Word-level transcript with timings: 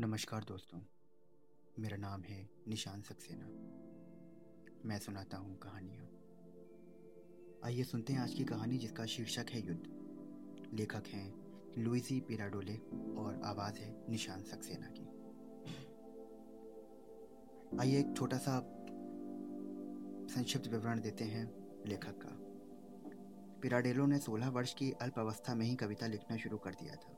नमस्कार 0.00 0.44
दोस्तों, 0.44 0.80
मेरा 1.78 1.96
नाम 1.96 2.22
है 2.22 2.50
निशान 2.68 3.02
सक्सेना। 3.02 3.44
मैं 4.84 4.98
सुनाता 4.98 5.36
हूँ 5.36 5.58
कहानियाँ। 5.58 6.06
आइए 7.64 7.82
सुनते 7.82 8.12
हैं 8.12 8.20
आज 8.20 8.34
की 8.34 8.44
कहानी 8.44 8.78
जिसका 8.78 9.06
शीर्षक 9.06 9.46
है 9.50 9.66
युद्ध। 9.66 9.82
लेखक 10.74 11.06
हैं 11.06 11.34
लुइसी 11.78 12.20
पिराडोले 12.20 12.76
और 13.16 13.40
आवाज़ 13.44 13.74
है 13.74 14.10
निशान 14.10 14.42
सक्सेना 14.42 14.86
की। 14.90 15.04
आइए 17.78 18.00
एक 18.00 18.16
छोटा 18.16 18.38
सा 18.38 18.60
संक्षिप्त 20.34 20.66
विवरण 20.66 21.00
देते 21.00 21.24
हैं 21.24 21.54
लेखक 21.86 22.18
का। 22.26 22.36
पिराडेलो 23.60 24.06
ने 24.06 24.18
16 24.18 24.48
वर्ष 24.48 24.74
की 24.74 24.92
अल्प 24.92 25.18
अवस्था 25.18 25.54
में 25.54 25.66
ही 25.66 25.76
कविता 25.76 26.06
लिखना 26.06 26.36
शुरू 26.36 26.58
कर 26.58 26.74
दिया 26.74 26.94
था। 26.94 27.16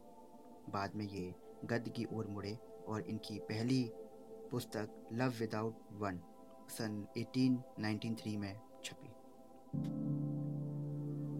बाद 0.68 0.94
में 0.94 1.08
ये 1.08 1.34
गद्य 1.64 1.90
की 1.90 2.04
ओर 2.04 2.26
मुड़े 2.26 2.71
और 2.88 3.02
इनकी 3.02 3.38
पहली 3.38 3.92
पुस्तक 4.50 5.08
लव 5.12 5.32
विदाउट 5.40 5.74
वन 5.92 6.20
सन 6.68 7.06
1893 7.16 8.36
में 8.36 8.60
छपी। 8.84 9.08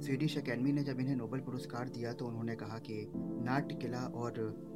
स्वीडिश 0.07 0.39
अकेडमी 0.39 0.73
ने 0.73 0.85
जब 0.85 1.01
इन्हें 1.01 1.17
नोबेल 1.17 1.41
पुरस्कार 1.41 1.89
दिया 1.89 2.13
तो 2.13 2.27
उन्होंने 2.27 2.57
कहा 2.57 2.79
कि 2.79 3.13
नाट्य 3.17 3.75
किला 3.75 4.07
और 4.07 4.33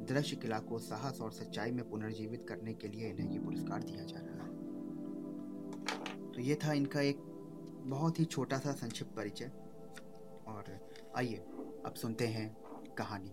दृश्य 0.09 0.35
किला 0.35 0.59
को 0.59 0.79
साहस 0.79 1.21
और 1.21 1.31
सच्चाई 1.31 1.71
में 1.71 1.89
पुनर्जीवित 1.89 2.45
करने 2.49 2.73
के 2.73 2.87
लिए 2.87 3.09
इन्हें 3.09 3.31
ये 3.31 3.39
पुरस्कार 3.39 3.83
दिया 3.83 4.03
जा 4.03 4.19
रहा 4.19 4.43
है। 4.43 4.55
तो 6.31 6.41
ये 6.41 6.55
था 6.55 6.73
इनका 6.73 7.01
एक 7.01 7.17
बहुत 7.85 8.19
ही 8.19 8.25
छोटा 8.25 8.57
सा 8.57 8.71
संक्षिप्त 8.71 9.15
परिचय। 9.15 9.51
और 10.47 10.89
आइए, 11.17 11.37
अब 11.85 11.93
सुनते 11.95 12.27
हैं 12.27 12.57
कहानी। 12.97 13.31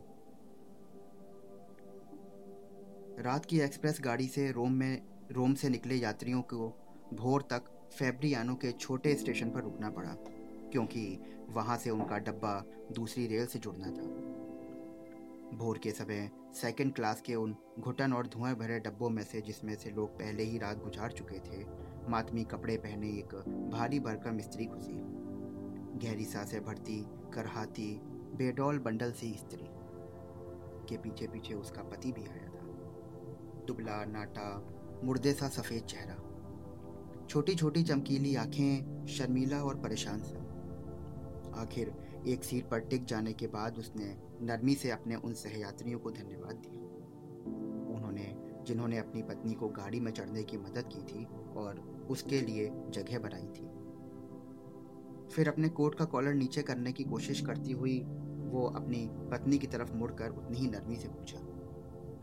रात 3.19 3.45
की 3.45 3.61
एक्सप्रेस 3.61 3.99
गाड़ी 4.05 4.27
से 4.29 4.51
रोम 4.53 4.73
में, 4.73 5.03
रोम 5.33 5.55
से 5.55 5.69
निकले 5.69 5.95
यात्रियों 5.95 6.41
को 6.43 6.69
भोर 7.15 7.43
तक 7.43 7.65
फेब्रियानो 7.99 8.55
के 8.55 8.73
छोटे 8.73 9.15
स्टेशन 9.15 9.51
पर 9.51 9.63
रुकना 9.63 9.91
पड़ा, 9.91 10.15
क्योंकि 10.73 11.21
वहाँ 11.51 11.77
से 11.77 11.91
उनका 11.91 12.19
डब्बा 12.19 12.65
दूसरी 12.93 13.27
रेल 13.27 13.47
से 13.47 13.59
जुड़ना 13.59 13.87
था। 13.87 14.07
भोर 15.57 15.79
के 15.79 15.91
समय 15.91 16.31
सेकंड 16.55 16.95
क्लास 16.95 17.21
के 17.21 17.35
उन 17.35 17.57
घुटन 17.81 18.13
और 18.13 18.27
धुआँ 18.27 18.55
भरे 18.55 18.79
डब्बों 18.81 19.11
में 19.11 19.23
से 19.23 19.41
जिसमें 19.41 19.75
से 19.75 19.91
लोग 19.91 20.11
पहले 20.11 20.43
ही 20.43 20.59
रात 20.59 20.83
गुजार 20.85 21.13
चुके 21.13 21.39
थे, 21.39 21.65
मातमी 22.09 22.45
कपड़े 22.45 22.77
पहने 22.77 23.09
एक 23.09 23.35
भारी 23.73 24.01
भरकम 24.01 24.39
स्त्री 24.39 24.67
घुसी 24.67 24.99
गहरी 25.99 26.25
साँसें 26.25 26.65
भरती, 26.65 27.05
करहाती, 27.35 28.01
बेडौल 28.37 28.79
बंडल 28.79 29.13
सी 29.13 29.33
स्त्री। 29.35 29.69
के 30.89 30.97
पीछे 30.97 31.27
पीछे 31.27 31.55
उसका 31.55 31.83
पति 31.83 32.13
भी 32.13 32.23
आया। 32.23 32.51
दुबला, 33.67 34.05
नाटा, 34.05 34.47
मुर्दे 35.05 35.33
सा 35.33 35.49
सफ़ेद 35.49 35.83
चेहरा। 35.83 36.17
छोटी 37.31 37.55
छोटी 37.55 37.83
चमकीली 37.83 38.35
आँखें 38.37 39.07
शर्मीला 39.07 39.63
और 39.63 39.77
परेशान 39.77 40.23
सा। 40.23 40.39
आखिर 41.61 41.93
एक 42.29 42.45
सीट 42.45 42.69
पर 42.69 42.79
टिक 42.81 43.05
जाने 43.05 43.33
के 43.33 43.47
बाद 43.47 43.79
उसने 43.79 44.15
नरमी 44.43 44.75
से 44.75 44.91
अपने 44.91 45.15
उन 45.17 45.35
सहयात्रियों 45.35 45.99
को 45.99 46.11
धन्यवाद 46.11 46.57
दिया। 46.57 46.83
उन्होंने, 47.95 48.35
जिन्होंने 48.67 48.99
अपनी 48.99 49.23
पत्नी 49.23 49.55
को 49.55 49.69
गाड़ी 49.69 50.01
में 50.01 50.11
चढ़ने 50.13 50.43
की 50.43 50.57
मदद 50.57 50.89
की 50.93 51.03
थी 51.03 51.25
और 51.57 51.81
उसके 52.11 52.41
लिए 52.41 52.71
जगह 52.89 53.19
बनाई 53.19 53.47
थी। 53.49 53.67
फिर 55.35 55.49
अपने 55.49 55.69
कोट 55.69 55.95
का 55.95 56.05
कॉलर 56.05 56.35
नीचे 56.35 56.63
करने 56.63 56.93
की 56.93 57.05
कोशिश 57.05 57.41
करती 57.41 57.73
हुई 57.73 57.99
वो 58.45 58.67
अपनी 58.77 59.09
पत्नी 59.31 59.59
की 59.59 59.67
तरफ़ 59.67 59.93
मुड़कर 59.93 60.31
उतनी 60.31 60.59
ही 60.59 60.67
नरमी 60.67 60.97
से 60.97 61.09
पूछा, 61.09 61.39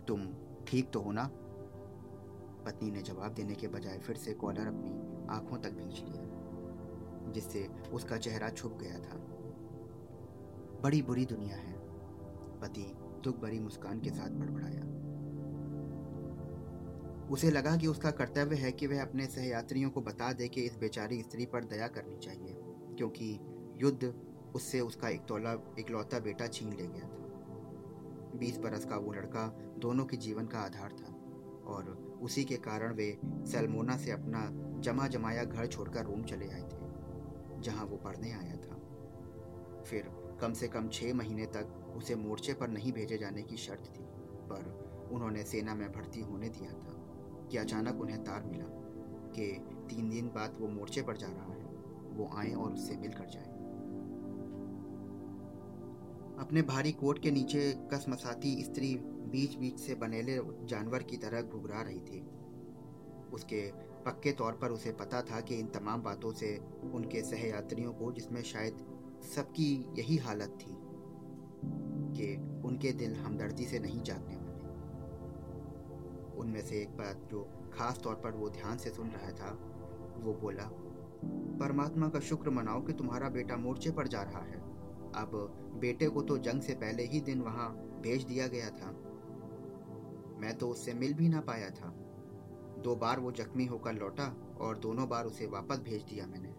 तुम 0.07 0.19
ठीक 0.71 0.89
तो 0.89 0.99
हो 0.99 1.11
ना? 1.11 1.23
पत्नी 2.65 2.91
ने 2.91 3.01
जवाब 3.01 3.33
देने 3.33 3.55
के 3.55 3.67
बजाय 3.67 3.97
फिर 3.97 4.15
से 4.15 4.33
कॉलर 4.33 4.67
अपनी 4.67 4.91
आँखों 5.29 5.57
तक 5.57 5.71
भींच 5.71 5.99
लिया, 5.99 7.31
जिससे 7.31 7.67
उसका 7.93 8.17
चेहरा 8.17 8.49
छुप 8.49 8.77
गया 8.81 8.99
था। 8.99 9.17
बड़ी 10.83 11.01
बुरी 11.01 11.25
दुनिया 11.25 11.55
है। 11.55 11.73
पति 12.61 12.85
दुख 13.23 13.39
भरी 13.39 13.59
मुस्कान 13.59 13.99
के 13.99 14.09
साथ 14.09 14.29
बड़बड़ाया। 14.29 14.81
उसे 17.29 17.51
लगा 17.51 17.75
कि 17.77 17.87
उसका 17.87 18.11
कर्तव्य 18.11 18.55
है 18.55 18.71
कि 18.71 18.87
वह 18.87 19.01
अपने 19.01 19.25
सहयात्रियों 19.27 19.89
को 19.89 20.01
बता 20.01 20.31
दे 20.33 20.47
कि 20.47 20.61
इस 20.61 20.77
बेचारी 20.77 21.21
स्त्री 21.21 21.45
पर 21.45 21.65
दया 21.65 21.87
करनी 21.87 22.17
चाहिए, 22.17 22.55
क्योंकि 22.97 23.39
युद्ध 23.77 24.13
उससे 24.55 24.79
उसका 24.79 25.09
इकलौता 25.09 26.19
बेटा 26.19 26.47
छीन 26.47 26.73
ले 26.73 26.87
गया 26.87 27.07
था। 27.07 27.20
बीस 28.41 28.57
बरस 28.57 28.85
का 28.85 28.97
वो 28.97 29.11
लड़का 29.13 29.45
दोनों 29.79 30.05
के 30.05 30.17
जीवन 30.17 30.45
का 30.45 30.59
आधार 30.59 30.91
था 30.91 31.13
और 31.67 31.89
उसी 32.21 32.43
के 32.43 32.55
कारण 32.57 32.93
वे 32.93 33.09
सलमोना 33.51 33.97
से 33.97 34.11
अपना 34.11 34.47
जमा 34.81 35.07
जमाया 35.07 35.43
घर 35.43 35.67
छोड़कर 35.67 36.05
रोम 36.05 36.23
चले 36.23 36.47
आए 36.47 36.61
थे, 36.61 37.61
जहाँ 37.61 37.85
वो 37.85 37.97
पढ़ने 37.97 38.31
आया 38.31 38.55
था। 38.57 38.79
फिर 39.81 40.09
कम 40.41 40.53
से 40.53 40.67
कम 40.67 40.87
छः 40.89 41.13
महीने 41.13 41.45
तक 41.45 41.93
उसे 41.97 42.15
मोर्चे 42.15 42.53
पर 42.53 42.67
नहीं 42.67 42.91
भेजे 42.93 43.17
जाने 43.17 43.43
की 43.43 43.57
शर्त 43.57 43.85
थी, 43.89 44.03
पर 44.51 45.09
उन्होंने 45.11 45.43
सेना 45.43 45.75
में 45.75 45.91
भर्ती 45.91 46.21
होने 46.21 46.49
दिया 46.49 46.71
था 46.73 46.97
कि 47.51 47.57
अचानक 47.57 48.01
उन्हें 48.01 48.23
तार 48.23 48.43
मिला 48.43 48.65
कि 49.35 49.47
तीन 49.89 50.09
दिन 50.09 50.27
बाद 50.27 50.57
वो 50.59 50.67
मोर्चे 50.69 51.01
पर 51.01 51.17
जा 51.17 51.27
रहा 51.27 51.53
है, 51.53 51.65
वो 52.11 52.29
आए 52.35 52.53
और 52.53 52.73
उससे 52.73 52.97
मिलकर 52.97 53.29
जाए। 53.29 53.49
अपने 56.41 56.61
भारी 56.61 56.91
कोट 56.91 57.19
के 57.19 57.31
नीचे 57.31 57.73
कसमसाती 57.93 58.63
स्त्री 58.63 58.95
बीच 59.03 59.55
बीच 59.55 59.79
से 59.79 59.95
बनेले 59.95 60.39
जानवर 60.65 61.03
की 61.03 61.17
तरह 61.17 61.41
घुघरा 61.41 61.81
रही 61.81 61.99
थी। 61.99 62.21
उसके 63.33 63.71
पक्के 64.05 64.31
तौर 64.31 64.53
पर 64.53 64.71
उसे 64.71 64.91
पता 64.91 65.21
था 65.21 65.41
कि 65.41 65.55
इन 65.55 65.67
तमाम 65.67 66.01
बातों 66.01 66.31
से 66.31 66.57
उनके 66.93 67.21
सहयात्रियों 67.21 67.93
को, 67.93 68.11
जिसमें 68.11 68.41
शायद 68.43 68.77
सबकी 69.35 69.85
यही 69.97 70.17
हालत 70.17 70.57
थी, 70.61 70.77
कि 72.15 72.35
उनके 72.67 72.91
दिल 72.91 73.15
हमदर्दी 73.15 73.65
से 73.65 73.79
नहीं 73.79 74.01
जागने 74.01 74.35
वाले। 74.35 74.69
उनमें 76.39 76.61
से 76.61 76.81
एक 76.81 76.89
बात 76.89 77.27
जो 77.31 77.43
खास 77.73 78.01
तौर 78.03 78.15
पर 78.15 78.31
वो 78.31 78.49
ध्यान 78.49 78.77
से 78.77 78.89
सुन 78.89 79.07
रहा 79.07 79.31
था, 79.31 79.51
वो 80.17 80.33
बोला, 80.33 80.69
परमात्मा 81.59 82.09
का 82.09 82.19
शुक्र 82.19 82.49
मनाओ 82.49 82.81
कि 82.81 82.93
तुम्हारा 82.93 83.29
बेटा 83.29 83.57
मोर्चे 83.57 83.91
पर 83.91 84.07
जा 84.07 84.21
रहा 84.21 84.43
है। 84.43 84.60
अब 85.15 85.31
बेटे 85.81 86.09
को 86.09 86.21
तो 86.21 86.37
जंग 86.37 86.61
से 86.61 86.73
पहले 86.73 87.03
ही 87.03 87.21
दिन 87.21 87.41
वहाँ 87.41 87.69
भेज 88.01 88.23
दिया 88.23 88.47
गया 88.47 88.69
था। 88.69 88.91
मैं 90.39 90.57
तो 90.57 90.69
उससे 90.69 90.93
मिल 90.93 91.13
भी 91.13 91.29
ना 91.29 91.41
पाया 91.41 91.69
था। 91.69 91.89
दो 92.79 92.95
बार 92.95 93.19
वो 93.19 93.31
जख्मी 93.31 93.65
होकर 93.65 93.93
लौटा 93.93 94.57
और 94.61 94.77
दोनों 94.77 95.09
बार 95.09 95.25
उसे 95.25 95.45
वापस 95.45 95.79
भेज 95.79 96.03
दिया 96.03 96.25
मैंने। 96.27 96.49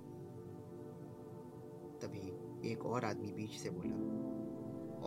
तभी 1.98 2.42
एक 2.70 2.86
और 2.86 3.04
आदमी 3.04 3.32
बीच 3.32 3.50
से 3.50 3.70
बोला, 3.70 3.96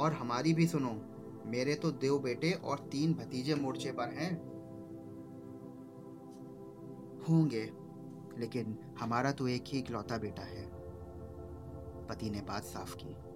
और 0.03 0.13
हमारी 0.13 0.53
भी 0.53 0.67
सुनो, 0.67 1.01
मेरे 1.45 1.75
तो 1.75 1.91
देव 1.91 2.19
बेटे 2.19 2.51
और 2.51 2.79
तीन 2.79 3.13
भतीजे 3.13 3.55
मोर्चे 3.55 3.91
पर 3.91 4.09
हैं। 4.09 4.55
होंगे, 7.29 7.71
लेकिन 8.37 8.77
हमारा 8.99 9.31
तो 9.31 9.47
एक 9.47 9.63
ही 9.67 9.79
इकलौता 9.79 10.17
बेटा 10.17 10.41
है। 10.41 10.69
पति 12.07 12.29
ने 12.29 12.41
बात 12.41 12.63
साफ़ 12.63 12.95
की। 12.95 13.34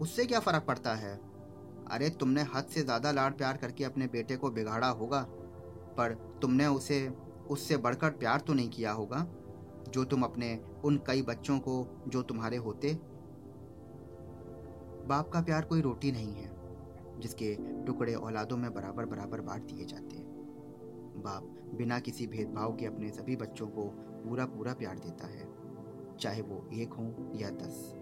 उससे 0.00 0.26
क्या 0.26 0.40
फ़र्क 0.40 0.64
पड़ता 0.64 0.94
है? 0.94 1.20
अरे, 1.90 2.10
तुमने 2.10 2.42
हद 2.42 2.64
से 2.64 2.82
ज़्यादा 2.82 3.12
लाड 3.12 3.36
प्यार 3.36 3.56
करके 3.56 3.84
अपने 3.84 4.06
बेटे 4.06 4.36
को 4.36 4.50
बिगाड़ा 4.50 4.88
होगा, 4.88 5.22
पर 5.96 6.14
तुमने 6.42 6.66
उसे, 6.66 7.08
उससे 7.50 7.76
बढ़कर 7.76 8.10
प्यार 8.10 8.40
तो 8.40 8.54
नहीं 8.54 8.68
किया 8.68 8.92
होगा, 8.92 9.26
जो 9.88 10.04
तुम 10.04 10.22
अपने 10.22 10.60
उन 10.84 10.96
कई 11.06 11.22
बच्चों 11.22 11.58
को, 11.58 12.04
जो 12.08 12.22
तुम्हारे 12.22 12.56
होते? 12.56 12.94
बाप 15.06 15.28
का 15.28 15.42
प्यार 15.42 15.64
कोई 15.64 15.80
रोटी 15.80 16.12
नहीं 16.12 16.34
है, 16.34 16.50
जिसके 17.20 17.54
टुकड़े 17.84 18.14
औलादों 18.14 18.56
में 18.56 18.74
बराबर 18.74 19.06
बराबर 19.06 19.40
बांट 19.40 19.62
दिए 19.62 19.84
जाते 19.84 20.16
हैं। 20.16 20.24
बाप 21.22 21.42
बिना 21.74 21.98
किसी 21.98 22.26
भेदभाव 22.26 22.76
के 22.76 22.86
अपने 22.86 23.10
सभी 23.10 23.36
बच्चों 23.36 23.66
को 23.66 23.82
पूरा 24.24 24.46
पूरा 24.46 24.72
प्यार 24.72 24.98
देता 24.98 25.26
है, 25.26 25.48
चाहे 26.20 26.42
वो 26.42 26.68
एक 26.72 26.92
हो 26.92 27.32
या 27.34 27.50
दस। 27.50 27.94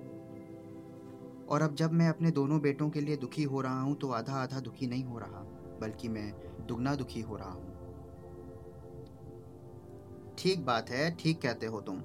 और 1.49 1.63
अब 1.63 1.75
जब 1.75 1.93
मैं 1.93 2.09
अपने 2.09 2.31
दोनों 2.31 2.61
बेटों 2.61 2.89
के 2.91 3.01
लिए 3.01 3.17
दुखी 3.17 3.43
हो 3.43 3.61
रहा 3.61 3.81
हूँ 3.81 3.95
तो 3.95 4.09
आधा 4.11 4.35
आधा 4.35 4.61
दुखी 4.61 4.87
नहीं 4.87 5.05
हो 5.05 5.19
रहा, 5.19 5.41
बल्कि 5.81 6.09
मैं 6.09 6.33
दुगना 6.67 6.95
दुखी 6.95 7.21
हो 7.21 7.37
रहा 7.37 7.51
हूँ। 7.51 7.73
ठीक 10.39 10.65
बात 10.67 10.91
है, 10.91 11.11
ठीक 11.17 11.41
कहते 11.43 11.67
हो 11.67 11.81
तुम, 11.81 12.01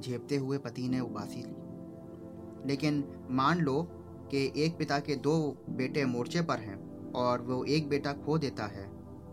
झेपते 0.00 0.36
हुए 0.36 0.58
पति 0.58 0.88
ने 0.88 1.00
उबासी 1.00 1.42
ली। 1.42 2.68
लेकिन 2.68 3.04
मान 3.30 3.60
लो 3.60 3.82
कि 4.30 4.52
एक 4.56 4.76
पिता 4.78 4.98
के 4.98 5.16
दो 5.16 5.36
बेटे 5.70 6.04
मोर्चे 6.04 6.42
पर 6.42 6.58
हैं 6.58 7.12
और 7.12 7.42
वो 7.42 7.64
एक 7.64 7.88
बेटा 7.88 8.12
खो 8.24 8.38
देता 8.38 8.66
है 8.66 8.84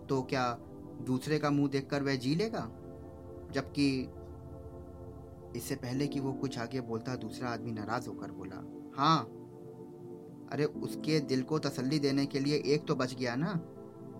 तो 0.07 0.21
क्या 0.21 0.51
दूसरे 1.01 1.39
का 1.39 1.49
मुँह 1.49 1.69
देखकर 1.69 2.03
वह 2.03 2.15
जी 2.15 2.35
लेगा? 2.35 2.69
जबकि 3.51 3.87
इससे 5.55 5.75
पहले 5.75 6.07
कि 6.07 6.19
वो 6.19 6.33
कुछ 6.33 6.57
आगे 6.59 6.81
बोलता, 6.81 7.15
दूसरा 7.15 7.49
आदमी 7.49 7.71
नाराज़ 7.71 8.07
होकर 8.09 8.31
बोला 8.31 8.55
हाँ। 8.97 9.19
अरे, 10.51 10.65
उसके 10.65 11.19
दिल 11.19 11.43
को 11.43 11.59
तसल्ली 11.59 11.99
देने 11.99 12.25
के 12.25 12.39
लिए 12.39 12.55
एक 12.65 12.85
तो 12.87 12.95
बच 12.95 13.13
गया 13.13 13.35
ना। 13.35 13.59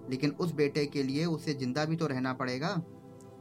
लेकिन 0.10 0.31
उस 0.31 0.52
बेटे 0.52 0.86
के 0.86 1.04
लिए 1.04 1.25
उसे 1.25 1.54
ज़िंदा 1.54 1.86
भी 1.86 1.96
तो 1.96 2.08
रहना 2.08 2.34
पड़ेगा। 2.34 2.75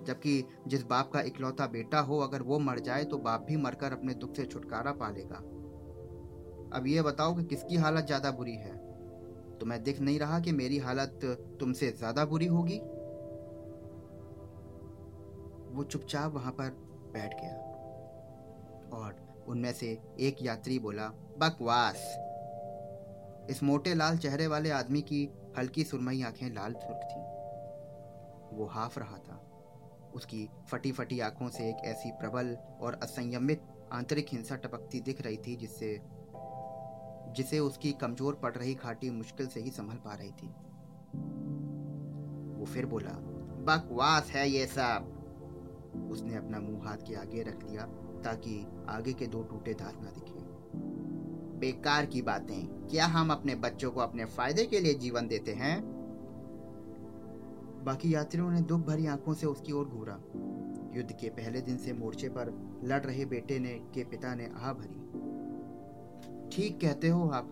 जबकि 0.07 0.45
जिस 0.69 0.85
बाप 0.87 1.11
का 1.13 1.21
इकलौता 1.21 1.67
बेटा 1.67 2.01
हो, 2.01 2.19
अगर 2.19 2.43
वो 2.43 2.59
मर 2.59 2.79
जाए 2.79 3.05
तो 3.05 3.19
बाप 3.19 3.41
भी 3.41 3.57
मरकर 3.57 3.93
अपने 3.93 4.15
दुख 4.15 4.37
से 4.37 4.45
छुटकारा 4.45 4.93
पा 4.93 5.11
लेगा। 5.11 5.37
अब 6.77 6.87
ये 6.87 7.03
बताओ 7.03 7.35
कि 7.35 7.45
किसकी 7.45 7.77
हालत 7.77 8.07
ज़्यादा 8.07 8.31
बुरी 8.31 8.55
है? 8.55 8.77
तुम्हें 9.59 9.83
दिख 9.83 10.01
नहीं 10.01 10.19
रहा 10.19 10.41
कि 10.41 10.53
मेरी 10.53 10.79
हालत 10.79 11.21
तुमसे 11.61 11.91
ज़्यादा 11.91 12.25
बुरी 12.25 12.47
होगी। 12.47 12.79
वो 15.77 15.85
चुपचाप 15.85 16.35
वहाँ 16.35 16.53
पर 16.53 16.71
बैठ 17.13 17.35
गया। 17.41 17.55
और 18.99 19.32
उनमें 19.49 19.73
से 19.73 19.99
एक 20.21 20.37
यात्री 20.43 20.79
बोला, 20.79 21.09
बकवास। 21.39 21.97
इस 23.51 23.63
मोटे 23.63 23.95
लाल 23.95 24.19
चेहरे 24.19 24.47
वाले 24.47 24.71
आदमी 24.71 25.03
की 25.03 25.29
हल्की 25.59 25.85
सुरमई 25.85 26.23
आँखें 26.23 26.51
लाल 26.51 26.73
सुर्ख 26.73 27.01
थी। 27.03 27.21
वो 28.57 28.67
हाफ़ 28.67 29.01
रहा 29.01 29.19
था। 29.19 29.49
उसकी 30.15 30.49
फटी 30.69 30.93
फटी 30.93 31.21
आँखों 31.21 31.49
से 31.49 31.69
एक 31.69 31.77
ऐसी 31.85 32.11
प्रबल 32.11 32.57
और 32.81 33.01
असंयमित 33.03 33.63
आंतरिक 33.93 34.27
हिंसा 34.33 34.57
टपकती 34.57 35.01
दिख 35.01 35.23
रही 35.23 35.37
थी, 35.37 35.57
जिससे, 35.57 36.01
जिसे 37.37 37.59
उसकी 37.59 37.93
कमज़ोर 37.93 38.35
पड़ 38.35 38.55
रही 38.55 38.75
घाटी 38.75 39.11
मुश्किल 39.11 39.47
से 39.47 39.61
ही 39.61 39.71
संभल 39.71 39.95
पा 39.95 40.15
रही 40.15 40.31
थी। 40.31 40.49
वो 42.61 42.65
फिर 42.65 42.87
बोला, 42.87 43.13
बकवास 43.65 44.31
है 44.31 44.49
ये 44.49 44.67
सब। 44.67 45.19
उसने 46.13 46.37
अपना 46.37 46.61
मुँह 46.61 46.89
हाथ 46.89 46.97
के 46.97 47.15
आगे 47.15 47.43
रख 47.43 47.65
लिया 47.65 47.87
ताकि 48.25 48.67
आगे 48.89 49.13
के 49.13 49.27
दो 49.27 49.43
टूटे 49.43 49.75
दांत 49.75 50.03
ना 50.03 50.11
दिखे। 50.11 50.43
बेकार 51.59 52.07
की 52.07 52.23
बातें। 52.23 52.89
क्या 52.91 53.07
हम 53.07 53.31
अपने 53.31 53.55
बच्चों 53.55 53.91
को 53.91 54.01
अपने 54.01 54.25
फ़ायदे 54.25 54.67
के 54.67 54.81
लिए 54.81 54.95
जीवन 54.95 55.29
देते 55.29 55.53
हैं? 55.53 56.03
बाकी 57.85 58.15
यात्रियों 58.15 58.51
ने 58.51 58.61
दुख 58.61 58.81
भरी 58.81 59.07
आँखों 59.07 59.35
से 59.35 59.47
उसकी 59.47 59.73
ओर 59.73 59.87
घूरा। 59.87 60.21
युद्ध 60.97 61.13
के 61.13 61.29
पहले 61.29 61.61
दिन 61.61 61.77
से 61.77 61.93
मोर्चे 61.93 62.29
पर 62.29 62.81
लड़ 62.85 63.03
रहे 63.03 63.25
बेटे 63.25 63.59
ने, 63.59 63.75
के 63.95 64.05
पिता 64.05 64.35
ने 64.35 64.47
आह 64.47 64.73
भरी। 64.73 65.23
ठीक 66.49 66.81
कहते 66.81 67.09
हो 67.09 67.29
आप, 67.29 67.51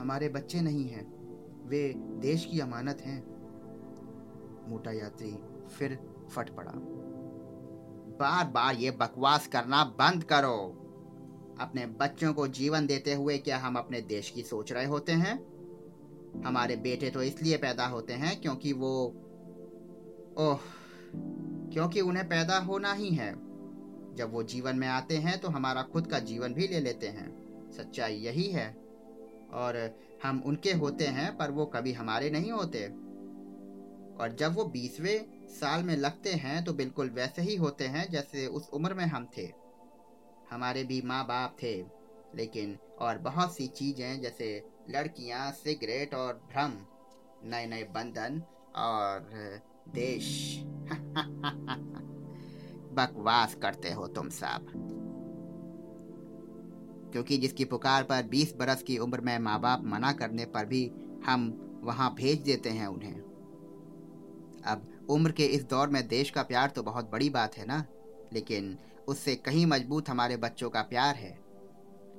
हमारे 0.00 0.28
बच्चे 0.28 0.60
नहीं 0.60 0.88
हैं। 0.88 1.22
वे 1.68 1.94
देश 1.98 2.44
की 2.44 2.60
अमानत 2.60 3.00
हैं। 3.00 3.32
मोटा 4.68 4.90
यात्री 4.90 5.38
फिर 5.78 5.98
फट 6.30 6.50
पड़ा। 6.50 6.72
बार 8.20 8.46
बार 8.46 8.74
ये 8.74 8.90
बकवास 8.90 9.46
करना 9.46 9.84
बंद 9.84 10.24
करो। 10.24 10.78
अपने 11.60 11.86
बच्चों 11.86 12.34
को 12.34 12.48
जीवन 12.48 12.86
देते 12.86 13.14
हुए 13.14 13.38
क्या 13.38 13.58
हम 13.58 13.76
अपने 13.76 14.00
देश 14.00 14.30
की 14.30 14.42
सोच 14.42 14.72
रहे 14.72 14.84
होते 14.84 15.12
हैं? 15.12 15.52
हमारे 16.46 16.76
बेटे 16.76 17.10
तो 17.10 17.22
इसलिए 17.22 17.56
पैदा 17.56 17.86
होते 17.86 18.12
हैं 18.12 18.40
क्योंकि 18.40 18.72
वो, 18.72 19.06
ओह, 20.38 20.58
क्योंकि 21.72 22.00
उन्हें 22.00 22.28
पैदा 22.28 22.58
होना 22.58 22.92
ही 22.92 23.10
है। 23.10 23.32
जब 24.14 24.32
वो 24.32 24.42
जीवन 24.42 24.76
में 24.76 24.88
आते 24.88 25.16
हैं 25.16 25.38
तो 25.38 25.48
हमारा 25.48 25.82
खुद 25.82 26.06
का 26.06 26.18
जीवन 26.18 26.54
भी 26.54 26.68
ले 26.68 26.80
लेते 26.80 27.08
हैं। 27.08 27.42
सच्चाई 27.72 28.14
यही 28.14 28.46
है। 28.50 28.82
और 29.52 29.98
हम 30.24 30.42
उनके 30.46 30.72
होते 30.72 31.06
हैं 31.06 31.36
पर 31.36 31.50
वो 31.50 31.66
कभी 31.66 31.92
हमारे 31.92 32.30
नहीं 32.30 32.52
होते। 32.52 33.01
और 34.22 34.32
जब 34.32 34.54
वो 34.54 34.64
बीसवें 34.64 35.48
साल 35.48 35.82
में 35.82 35.96
लगते 35.96 36.32
हैं 36.32 36.64
तो 36.64 36.72
बिल्कुल 36.72 37.10
वैसे 37.10 37.42
ही 37.42 37.56
होते 37.56 37.84
हैं 37.84 38.10
जैसे 38.10 38.46
उस 38.46 38.68
उम्र 38.68 38.94
में 38.94 39.04
हम 39.04 39.28
थे। 39.38 39.52
हमारे 40.50 40.84
भी 40.84 41.02
माँ 41.02 41.26
बाप 41.26 41.56
थे, 41.62 41.84
लेकिन 42.34 42.78
और 42.98 43.18
बहुत 43.18 43.56
सी 43.56 43.66
चीज़ें 43.66 44.20
जैसे 44.20 44.70
लड़कियाँ, 44.90 45.52
सिगरेट 45.52 46.14
और 46.14 46.34
भ्रम 46.34 46.72
नए 47.44 47.66
नए 47.66 47.82
बंधन 47.82 48.42
और 48.76 49.30
देश। 49.88 50.58
बकवास 52.94 53.54
करते 53.54 53.92
हो 53.92 54.06
तुम 54.06 54.28
सब। 54.28 54.66
क्योंकि 57.12 57.36
जिसकी 57.36 57.64
पुकार 57.64 58.02
पर 58.02 58.22
20 58.22 58.54
बरस 58.56 58.82
की 58.82 58.98
उम्र 58.98 59.20
में 59.20 59.38
माँ 59.38 59.60
बाप 59.60 59.82
मना 59.84 60.12
करने 60.12 60.44
पर 60.44 60.66
भी 60.66 60.92
हम 61.26 61.50
वहाँ 61.84 62.14
भेज 62.14 62.38
देते 62.38 62.70
हैं 62.70 62.86
उन्हें। 62.86 63.31
अब 64.66 65.06
उम्र 65.10 65.32
के 65.32 65.46
इस 65.46 65.64
दौर 65.64 65.88
में 65.88 66.06
देश 66.08 66.30
का 66.30 66.42
प्यार 66.42 66.70
तो 66.70 66.82
बहुत 66.82 67.10
बड़ी 67.10 67.30
बात 67.30 67.56
है 67.58 67.66
ना? 67.66 67.84
लेकिन 68.32 68.78
उससे 69.08 69.34
कहीं 69.36 69.66
मज़बूत 69.66 70.08
हमारे 70.08 70.36
बच्चों 70.36 70.70
का 70.70 70.82
प्यार 70.82 71.14
है। 71.14 71.38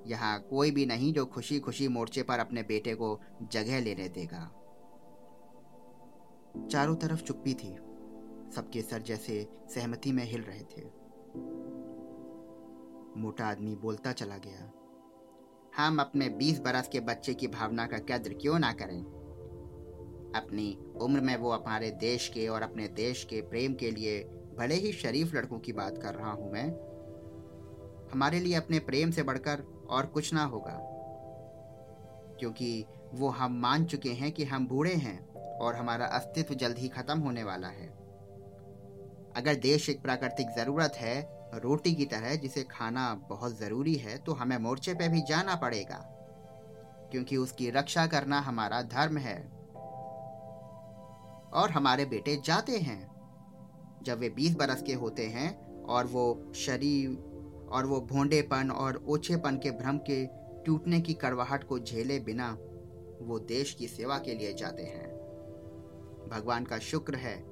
यहाँ 0.07 0.39
कोई 0.39 0.71
भी 0.71 0.85
नहीं 0.85 1.13
जो 1.13 1.25
खुशी 1.25 1.59
खुशी 1.59 1.87
मोर्चे 1.87 2.23
पर 2.23 2.39
अपने 2.39 2.63
बेटे 2.63 2.95
को 2.95 3.19
जगह 3.51 3.79
लेने 3.79 4.07
देगा। 4.09 4.51
चारों 6.71 6.95
तरफ़ 6.95 7.23
चुप्पी 7.23 7.53
थी। 7.53 7.75
सबके 8.55 8.81
सर 8.81 9.01
जैसे 9.01 9.47
सहमति 9.69 10.11
में 10.11 10.23
हिल 10.23 10.41
रहे 10.41 10.63
थे। 10.63 10.85
मोटा 13.19 13.45
आदमी 13.45 13.75
बोलता 13.75 14.11
चला 14.11 14.37
गया, 14.37 14.71
हम 15.77 15.99
अपने 15.99 16.29
बीस 16.29 16.59
बरस 16.59 16.87
के 16.87 16.99
बच्चे 16.99 17.33
की 17.33 17.47
भावना 17.47 17.85
का 17.85 17.97
कद्र 17.97 18.33
क्यों 18.33 18.59
ना 18.59 18.71
करें? 18.73 19.22
अपनी 20.35 20.77
उम्र 21.01 21.21
में 21.21 21.35
वो 21.37 21.51
हमारे 21.51 21.89
देश 21.99 22.27
के 22.27 22.47
और 22.47 22.61
अपने 22.61 22.87
देश 22.95 23.23
के 23.23 23.41
प्रेम 23.49 23.73
के 23.73 23.91
लिए 23.91 24.19
भले 24.57 24.75
ही 24.75 24.91
शरीफ 24.93 25.33
लड़कों 25.35 25.59
की 25.59 25.73
बात 25.73 25.97
कर 25.97 26.13
रहा 26.15 26.31
हूँ 26.31 26.51
मैं, 26.51 26.67
हमारे 28.13 28.39
लिए 28.39 28.55
अपने 28.55 28.79
प्रेम 28.81 29.11
से 29.11 29.23
बढ़कर 29.23 29.63
और 29.89 30.05
कुछ 30.05 30.33
ना 30.33 30.43
होगा। 30.45 30.79
क्योंकि 32.39 32.85
वो 33.13 33.29
हम 33.31 33.59
मान 33.61 33.85
चुके 33.85 34.09
हैं 34.11 34.31
कि 34.31 34.43
हम 34.45 34.67
बूढ़े 34.67 34.93
हैं 34.95 35.19
और 35.59 35.75
हमारा 35.75 36.05
अस्तित्व 36.07 36.53
जल्द 36.55 36.77
ही 36.77 36.87
खत्म 36.89 37.19
होने 37.19 37.43
वाला 37.43 37.67
है। 37.69 37.87
अगर 39.35 39.55
देश 39.61 39.89
एक 39.89 40.01
प्राकृतिक 40.01 40.49
ज़रूरत 40.55 40.93
है, 40.95 41.21
रोटी 41.55 41.93
की 41.95 42.05
तरह 42.05 42.35
जिसे 42.35 42.63
खाना 42.63 43.13
बहुत 43.29 43.57
ज़रूरी 43.59 43.93
है 43.95 44.17
तो 44.17 44.33
हमें 44.33 44.57
मोर्चे 44.59 44.93
पे 44.93 45.07
भी 45.09 45.21
जाना 45.21 45.55
पड़ेगा, 45.55 45.97
क्योंकि 47.11 47.37
उसकी 47.37 47.69
रक्षा 47.71 48.05
करना 48.07 48.39
हमारा 48.41 48.81
धर्म 48.89 49.17
है। 49.19 49.37
और 51.53 51.71
हमारे 51.71 52.05
बेटे 52.05 52.41
जाते 52.45 52.77
हैं। 52.77 53.01
जब 54.03 54.19
वे 54.19 54.29
बीस 54.29 54.55
बरस 54.55 54.81
के 54.81 54.93
होते 54.93 55.25
हैं 55.27 55.83
और 55.83 56.05
वो 56.05 56.51
शरीर 56.55 57.09
और 57.71 57.85
वो 57.85 58.01
भोंडेपन 58.01 58.71
और 58.71 59.03
ओछेपन 59.07 59.57
के 59.57 59.71
भ्रम 59.71 59.97
के 59.97 60.25
टूटने 60.65 61.01
की 61.01 61.13
कड़वाहट 61.13 61.63
को 61.63 61.79
झेले 61.79 62.19
बिना 62.19 62.51
वो 63.21 63.39
देश 63.39 63.73
की 63.73 63.87
सेवा 63.87 64.17
के 64.17 64.33
लिए 64.33 64.53
जाते 64.53 64.83
हैं। 64.83 65.07
भगवान 66.29 66.65
का 66.65 66.79
शुक्र 66.79 67.15
है, 67.15 67.43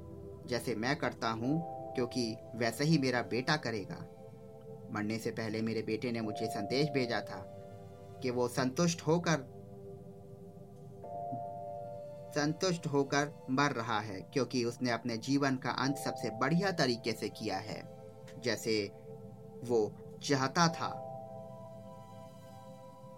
जैसे 0.47 0.75
मैं 0.75 0.95
करता 0.95 1.29
हूँ, 1.29 1.61
क्योंकि 1.95 2.35
वैसे 2.55 2.83
ही 2.83 2.97
मेरा 2.97 3.21
बेटा 3.21 3.55
करेगा। 3.55 3.97
मरने 4.93 5.17
से 5.17 5.31
पहले 5.31 5.61
मेरे 5.61 5.81
बेटे 5.81 6.11
ने 6.11 6.21
मुझे 6.21 6.45
संदेश 6.45 6.89
भेजा 6.89 7.19
था 7.21 7.41
कि 8.23 8.29
वो 8.29 8.47
संतुष्ट 8.47 9.01
होकर 9.01 9.60
संतुष्ट 12.31 12.87
होकर 12.87 13.31
मर 13.49 13.71
रहा 13.71 13.99
है, 13.99 14.21
क्योंकि 14.33 14.63
उसने 14.65 14.91
अपने 14.91 15.17
जीवन 15.17 15.55
का 15.55 15.69
अंत 15.69 15.97
सबसे 15.97 16.29
बढ़िया 16.29 16.71
तरीके 16.71 17.11
से 17.11 17.29
किया 17.29 17.57
है, 17.57 17.81
जैसे 18.43 18.91
वो 19.63 19.91
चाहता 20.23 20.67
था। 20.67 20.89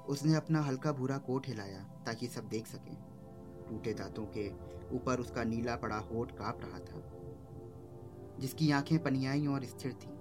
उसने 0.10 0.36
अपना 0.36 0.62
हल्का 0.62 0.92
भूरा 0.92 1.18
कोट 1.18 1.48
हिलाया, 1.48 1.80
ताकि 2.06 2.28
सब 2.28 2.48
देख 2.48 2.68
सकें। 2.68 2.96
टूटे 3.70 3.94
दांतों 3.94 4.26
के 4.38 4.50
ऊपर 4.96 5.20
उसका 5.20 5.44
नीला 5.44 5.76
पड़ा 5.76 5.98
होठ 5.98 6.32
काँप 6.32 6.60
रहा 6.62 6.80
था, 6.80 7.02
जिसकी 8.40 8.72
आँखें 8.72 8.98
पनियाई 9.04 9.46
और 9.48 9.66
स्थिर 9.66 9.94
थी। 9.94 10.12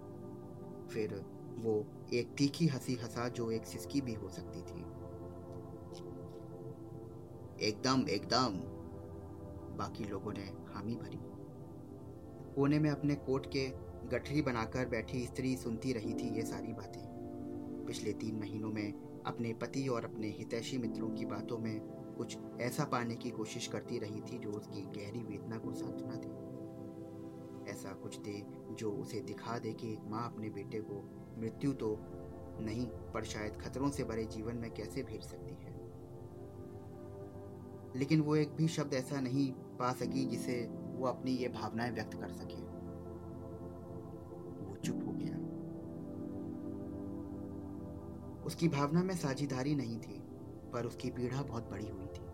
फिर 0.88 1.14
वो 1.58 1.84
एक 2.12 2.34
तीखी 2.38 2.66
हँसी 2.66 2.94
हंसा 2.94 3.28
जो 3.28 3.50
एक 3.50 3.66
सिसकी 3.66 4.00
भी 4.00 4.14
हो 4.14 4.28
सकती 4.28 4.62
थी। 4.62 4.80
एकदम 7.66 8.08
एकदम। 8.08 8.71
बाकी 9.76 10.04
लोगों 10.04 10.32
ने 10.32 10.44
हामी 10.74 10.94
भरी। 10.96 11.18
कोने 12.54 12.78
में 12.78 12.90
अपने 12.90 13.14
कोट 13.14 13.46
के 13.46 13.68
गठरी 14.08 14.42
बनाकर 14.42 14.88
बैठी 14.88 15.26
स्त्री 15.26 15.56
सुनती 15.56 15.92
रही 15.92 16.14
थी 16.14 16.36
ये 16.36 16.42
सारी 16.42 16.72
बातें। 16.72 17.02
पिछले 17.86 18.12
तीन 18.12 18.38
महीनों 18.38 18.70
में 18.70 19.22
अपने 19.26 19.52
पति 19.52 19.88
और 19.88 20.04
अपने 20.04 20.28
हितैषी 20.28 20.78
मित्रों 20.78 21.08
की 21.10 21.24
बातों 21.24 21.58
में 21.58 21.80
कुछ 22.18 22.38
ऐसा 22.60 22.84
पाने 22.84 23.14
की 23.14 23.30
कोशिश 23.30 23.66
करती 23.66 23.98
रही 23.98 24.20
थी 24.20 24.38
जो 24.38 24.50
उसकी 24.50 24.82
गहरी 24.82 25.22
वेदना 25.22 25.58
को 25.58 25.72
सांत्वना 25.72 26.14
दे। 26.14 27.70
ऐसा 27.70 27.92
कुछ 27.92 28.18
दे 28.18 28.42
जो 28.70 28.90
उसे 28.92 29.20
दिखा 29.20 29.58
दे 29.58 29.72
कि 29.72 29.92
एक 29.92 30.00
माँ 30.04 30.32
अपने 30.32 30.50
बेटे 30.50 30.80
को 30.80 31.02
मृत्यु 31.38 31.72
तो 31.72 31.96
नहीं, 32.60 32.86
पर 32.86 33.24
शायद 33.24 33.56
खतरों 33.56 33.90
से 33.90 34.04
भरे 34.04 34.24
जीवन 34.24 34.56
में 34.56 34.70
कैसे 34.70 35.02
भेज 35.02 35.22
सकती 35.22 35.54
है। 35.54 35.72
लेकिन 37.96 38.20
वो 38.20 38.36
एक 38.36 38.52
भी 38.52 38.68
शब्द 38.68 38.94
ऐसा 38.94 39.20
नहीं 39.20 39.52
पा 39.78 39.92
सकी 39.92 40.26
जिसे 40.26 40.70
वो 40.72 41.06
अपनी 41.06 41.30
ये 41.30 41.48
भावनाएँ 41.48 41.90
व्यक्त 41.90 42.14
कर 42.14 42.28
सके। 42.28 42.62
वो 44.64 44.76
चुप 44.76 45.04
हो 45.06 45.12
गया। 45.12 45.52
उसकी 48.44 48.68
भावना 48.68 49.02
में 49.02 49.14
साझीदारी 49.14 49.74
नहीं 49.74 49.98
थी, 49.98 50.22
पर 50.72 50.86
उसकी 50.86 51.10
पीड़ा 51.10 51.42
बहुत 51.42 51.70
बड़ी 51.70 51.88
हुई 51.88 52.06
थी। 52.06 52.32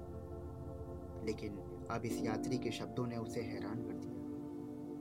लेकिन 1.27 1.59
अब 1.91 2.03
इस 2.05 2.23
यात्री 2.23 2.59
के 2.59 2.71
शब्दों 2.71 3.07
ने 3.07 3.17
उसे 3.17 3.41
हैरान 3.41 3.75
कर 3.75 3.93
दिया। 3.93 4.19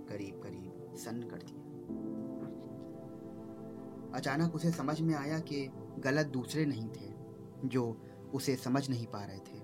करीब 0.09 0.43
करीब 0.43 0.95
सन्न 0.95 1.23
कर 1.23 1.37
दिया। 1.37 1.57
अचानक 4.13 4.55
उसे 4.55 4.71
समझ 4.71 5.01
में 5.01 5.15
आया 5.15 5.39
कि 5.39 5.69
गलत 5.99 6.27
दूसरे 6.27 6.65
नहीं 6.65 6.89
थे, 6.89 7.13
जो 7.65 8.01
उसे 8.33 8.55
समझ 8.55 8.89
नहीं 8.89 9.07
पा 9.07 9.25
रहे 9.25 9.39
थे, 9.39 9.61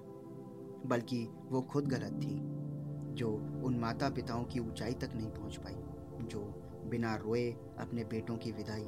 बल्कि 0.85 1.29
वो 1.49 1.61
खुद 1.61 1.87
गलत 1.87 2.13
थी। 2.13 2.52
जो 3.13 3.29
उन 3.63 3.77
माता 3.79 4.09
पिताओं 4.09 4.43
की 4.43 4.59
ऊंचाई 4.59 4.93
तक 4.93 5.15
नहीं 5.15 5.29
पहुँच 5.29 5.57
पाई, 5.57 5.75
जो 6.27 6.39
बिना 6.85 7.15
रोए 7.15 7.49
अपने 7.79 8.03
बेटों 8.03 8.37
की 8.37 8.51
विदाई, 8.51 8.85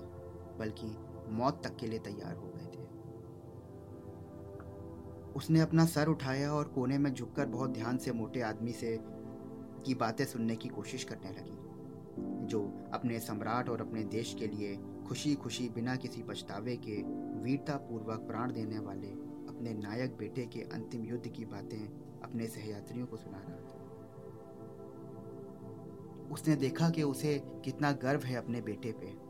बल्कि 0.60 0.88
मौत 1.32 1.62
तक 1.64 1.76
के 1.76 1.88
लिए 1.88 2.00
तैयार 2.00 2.36
हो 2.36 2.52
गए 2.56 2.66
थे। 2.66 2.84
उसने 5.34 5.60
अपना 5.60 5.86
सर 5.86 6.08
उठाया 6.08 6.52
और 6.54 6.68
कोने 6.68 6.98
में 6.98 7.14
झुककर 7.14 7.46
बहुत 7.46 7.70
ध्यान 7.70 7.98
से 7.98 8.12
मोटे 8.12 8.42
आदमी 8.42 8.72
से 8.72 8.98
की 9.86 9.96
बातें 9.96 10.26
सुनने 10.26 10.56
की 10.56 10.70
कोशिश 10.70 11.04
करने 11.04 11.30
लगी, 11.30 11.58
जो 12.48 12.62
अपने 12.94 13.20
सम्राट 13.20 13.70
और 13.70 13.82
अपने 13.82 14.04
देश 14.04 14.36
के 14.40 14.48
लिए 14.48 14.76
खुशी 15.08 15.34
खुशी 15.36 15.70
बिना 15.70 15.96
किसी 15.96 16.24
पछतावे 16.24 16.76
के 16.78 17.02
वीरता 17.42 17.76
पूर्वक 17.76 18.20
प्राण 18.20 18.52
देने 18.52 18.80
वाले 18.80 19.08
अपने 19.48 19.74
नायक 19.74 20.16
बेटे 20.18 20.46
के 20.46 20.62
अंतिम 20.74 21.04
युद्ध 21.06 21.28
की 21.28 21.46
बातें 21.46 21.80
अपने 22.24 22.48
सहयात्रियों 22.48 23.08
को 23.08 23.18
सुना 23.18 23.38
रहा 23.38 23.58
था। 23.58 23.85
उसने 26.32 26.56
देखा 26.56 26.90
कि 26.90 27.04
उसे 27.04 27.44
कितना 27.66 27.92
गर्व 27.92 28.22
है 28.22 28.36
अपने 28.36 28.62
बेटे 28.62 28.92
पे। 28.92 29.26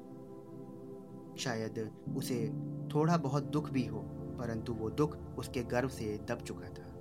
शायद 1.38 1.92
उसे 2.18 2.50
थोड़ा 2.94 3.18
बहुत 3.18 3.44
दुख 3.44 3.70
भी 3.70 3.86
हो, 3.86 4.00
परंतु 4.40 4.74
वो 4.74 4.90
दुख 4.90 5.18
उसके 5.38 5.64
गर्व 5.64 5.88
से 5.88 6.18
दब 6.18 6.42
चुका 6.42 6.70
था। 6.70 6.92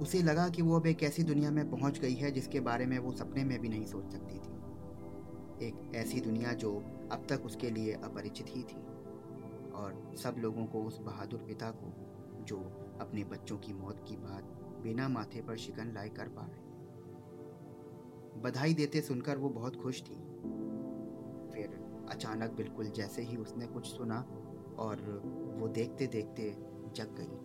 उसे 0.00 0.22
लगा 0.22 0.48
कि 0.48 0.62
वो 0.62 0.80
अब 0.80 0.86
एक 0.86 1.02
ऐसी 1.02 1.22
दुनिया 1.22 1.50
में 1.50 1.70
पहुँच 1.70 1.98
गई 1.98 2.14
है 2.14 2.30
जिसके 2.30 2.60
बारे 2.60 2.86
में 2.86 2.98
वो 2.98 3.12
सपने 3.12 3.44
में 3.44 3.60
भी 3.60 3.68
नहीं 3.68 3.84
सोच 3.84 4.12
सकती 4.12 4.34
थी। 4.34 4.52
एक 5.66 5.92
ऐसी 5.94 6.20
दुनिया 6.20 6.52
जो 6.52 6.76
अब 7.12 7.26
तक 7.28 7.42
उसके 7.44 7.70
लिए 7.70 7.92
अपरिचित 7.92 8.46
ही 8.48 8.62
थी। 8.62 8.86
और 9.72 10.12
सब 10.16 10.34
लोगों 10.38 10.66
को 10.66 10.82
उस 10.82 10.98
बहादुर 10.98 11.40
पिता 11.40 11.70
को, 11.70 11.92
जो 12.44 12.56
अपने 13.00 13.24
बच्चों 13.24 13.58
की 13.58 13.72
मौत 13.72 14.04
की 14.08 14.16
बात 14.16 14.61
बिना 14.82 15.08
माथे 15.08 15.42
पर 15.42 15.56
शिकन 15.56 15.92
लाए 15.94 16.08
कर 16.08 16.28
पा 16.28 16.46
रहे 16.46 16.70
बधाई 18.40 18.74
देते 18.74 19.00
सुनकर 19.00 19.38
वो 19.38 19.48
बहुत 19.48 19.76
खुश 19.76 20.02
थी। 20.02 20.14
फिर 21.52 21.80
अचानक 22.10 22.50
बिल्कुल 22.50 22.86
जैसे 22.86 23.22
ही 23.22 23.36
उसने 23.36 23.66
कुछ 23.66 23.86
सुना 23.86 24.20
और 24.78 24.96
वो 25.58 25.68
देखते 25.68 26.06
देखते 26.06 26.50
जग 26.96 27.14
गई। 27.18 27.36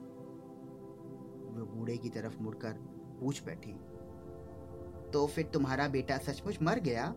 वो 1.52 1.66
बूढ़े 1.66 1.98
की 1.98 2.10
तरफ़ 2.10 2.40
मुड़कर 2.42 2.74
पूछ 3.20 3.44
बैठी 3.44 3.74
तो 5.14 5.26
फिर 5.28 5.46
तुम्हारा 5.46 5.88
बेटा 5.88 6.18
सचमुच 6.18 6.62
मर 6.62 6.80
गया? 6.80 7.14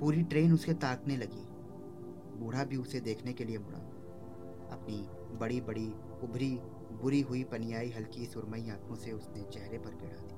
पूरी 0.00 0.22
ट्रेन 0.22 0.52
उसे 0.52 0.74
ताकने 0.74 1.16
लगी। 1.16 1.44
बूढ़ा 2.38 2.64
भी 2.64 2.76
उसे 2.76 3.00
देखने 3.00 3.32
के 3.32 3.44
लिए 3.44 3.58
मुड़ा। 3.58 3.78
अपनी 4.72 4.96
बड़ी 5.36 5.60
बड़ी 5.60 5.86
उभरी 6.22 6.54
बुरी 6.92 7.20
हुई 7.20 7.44
पनियाई 7.44 7.90
हल्की 7.90 8.26
सुरमई 8.26 8.68
आँखों 8.70 8.94
से 8.94 9.12
उसने 9.12 9.42
चेहरे 9.42 9.78
पर 9.78 9.90
गिरा 9.90 10.20
दी। 10.20 10.34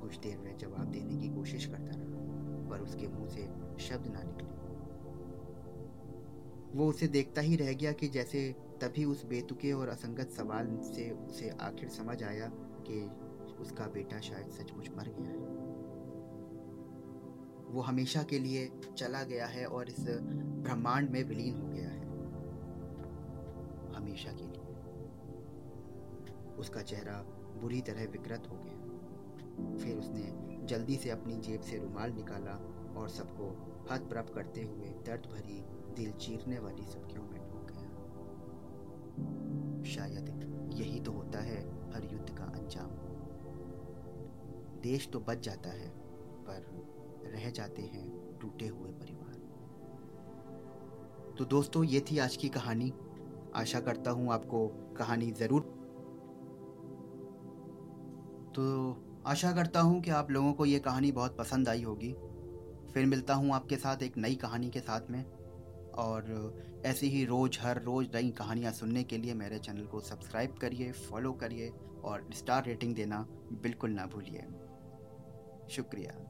कुछ 0.00 0.16
देर 0.18 0.38
में 0.38 0.56
जवाब 0.56 0.84
देने 0.84 1.16
की 1.16 1.28
कोशिश 1.28 1.66
करता 1.66 1.92
रहा, 1.94 2.68
पर 2.70 2.80
उसके 2.80 3.08
मुँह 3.08 3.28
से 3.28 3.42
शब्द 3.84 4.06
ना 4.06 4.22
निकले। 4.22 4.54
वो 6.78 6.88
उसे 6.88 7.06
देखता 7.08 7.40
ही 7.40 7.56
रह 7.56 7.72
गया 7.72 7.92
कि 7.92 8.08
जैसे 8.08 8.56
तभी 8.80 9.04
उस 9.04 9.26
बेतुके 9.26 9.72
और 9.72 9.88
असंगत 9.88 10.30
सवाल 10.30 10.66
से 10.82 11.10
उसे 11.10 11.48
आखिर 11.48 11.88
समझ 11.88 12.22
आया 12.22 12.50
कि 12.88 13.10
उसका 13.62 13.86
बेटा 13.86 14.20
शायद 14.20 14.50
सचमुच 14.50 14.90
मर 14.96 15.08
गया 15.08 15.30
है। 15.30 15.54
वो 17.74 17.80
हमेशा 17.80 18.22
के 18.22 18.38
लिए 18.38 18.70
चला 18.98 19.22
गया 19.22 19.46
है 19.46 19.66
और 19.66 19.88
इस 19.88 20.00
ब्रह्मांड 20.00 21.10
में 21.10 21.24
विलीन 21.24 21.56
हो 21.56 21.68
गया 21.68 21.88
है। 21.88 22.04
हमेशा 23.94 24.32
के 24.32 24.44
लिए 24.44 24.55
उसका 26.58 26.82
चेहरा 26.82 27.16
बुरी 27.60 27.80
तरह 27.80 28.04
विकृत 28.12 28.48
हो 28.50 28.56
गया। 28.56 28.76
फिर 29.76 29.96
उसने 29.96 30.24
जल्दी 30.66 30.96
से 30.96 31.10
अपनी 31.10 31.36
जेब 31.38 31.60
से 31.60 31.78
रुमाल 31.78 32.12
निकाला 32.12 32.54
और 33.00 33.08
सबको 33.08 33.46
हथ 33.90 34.08
प्रप 34.08 34.30
करते 34.34 34.62
हुए 34.62 34.88
दर्द 35.06 35.26
भरी 35.32 35.58
दिल 35.96 36.10
चीरने 36.18 36.58
वाली 36.58 36.84
सब्जियों 36.84 37.22
में 37.22 37.40
ढूक 37.42 37.70
गया। 37.70 37.90
शायद 39.92 40.26
यही 40.74 41.00
तो 41.00 41.12
होता 41.12 41.40
है 41.40 41.60
हर 41.92 42.02
युद्ध 42.12 42.30
का 42.30 42.44
अंजाम। 42.44 42.90
देश 44.82 45.08
तो 45.12 45.20
बच 45.20 45.38
जाता 45.40 45.70
है, 45.70 45.88
पर 46.44 46.60
रह 47.26 47.50
जाते 47.50 47.82
हैं 47.84 48.38
टूटे 48.40 48.66
हुए 48.66 48.90
परिवार। 48.92 49.34
तो 51.38 51.44
दोस्तों, 51.44 51.84
ये 51.84 52.00
थी 52.00 52.18
आज 52.18 52.36
की 52.36 52.48
कहानी। 52.48 52.92
आशा 53.54 53.80
करता 53.80 54.10
हूँ 54.10 54.32
आपको 54.32 54.66
कहानी 54.98 55.30
ज़रूर 55.32 55.62
तो 58.56 58.96
आशा 59.26 59.52
करता 59.52 59.80
हूँ 59.80 60.00
कि 60.02 60.10
आप 60.10 60.30
लोगों 60.30 60.52
को 60.52 60.66
ये 60.66 60.78
कहानी 60.78 61.12
बहुत 61.12 61.36
पसंद 61.36 61.68
आई 61.68 61.82
होगी। 61.82 62.12
फिर 62.94 63.06
मिलता 63.06 63.34
हूँ 63.34 63.54
आपके 63.54 63.76
साथ 63.76 64.02
एक 64.02 64.18
नई 64.18 64.34
कहानी 64.34 64.70
के 64.70 64.80
साथ 64.80 65.00
में। 65.10 65.24
और 65.92 66.54
ऐसे 66.86 67.06
ही 67.06 67.24
रोज़, 67.24 67.58
हर 67.60 67.82
रोज़ 67.82 68.08
नई 68.14 68.30
कहानियाँ 68.30 68.72
सुनने 68.72 69.04
के 69.04 69.18
लिए 69.18 69.34
मेरे 69.34 69.58
चैनल 69.58 69.86
को 69.86 70.00
सब्सक्राइब 70.00 70.50
करिए, 70.50 70.92
फॉलो 70.92 71.32
करिए 71.32 71.72
और 72.04 72.28
स्टार 72.32 72.64
रेटिंग 72.64 72.94
देना 72.94 73.26
बिल्कुल 73.52 73.90
ना 73.90 74.06
भूलिए। 74.06 74.40
शुक्रिया। 75.70 76.25